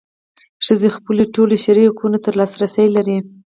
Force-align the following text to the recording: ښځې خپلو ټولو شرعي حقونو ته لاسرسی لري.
ښځې 0.65 0.89
خپلو 0.97 1.23
ټولو 1.35 1.53
شرعي 1.63 1.85
حقونو 1.91 2.17
ته 2.23 2.29
لاسرسی 2.39 2.87
لري. 2.95 3.17